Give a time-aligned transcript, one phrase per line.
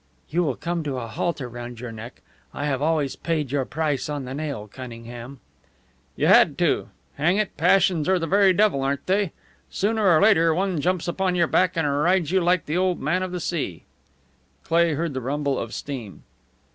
[0.31, 2.23] "You will come to a halter round your neck.
[2.55, 5.39] I have always paid your price on the nail, Cunningham."
[6.15, 6.89] "You had to.
[7.19, 9.31] Hang it, passions are the very devil, aren't they?
[9.69, 13.21] Sooner or later one jumps upon your back and rides you like the Old Man
[13.21, 13.83] of the Sea."
[14.63, 16.23] Cleigh heard the rumble of steam.